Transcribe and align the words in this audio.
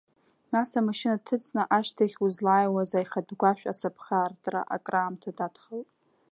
Нас, 0.53 0.69
амашьына 0.79 1.17
дҭыҵны, 1.19 1.63
ашҭахь 1.77 2.17
узлааиуаз 2.25 2.91
аихатә 2.97 3.33
гәашә 3.39 3.65
ацаԥха 3.71 4.15
аартра 4.21 4.61
акраамҭа 4.75 5.31
дадхалт. 5.37 5.89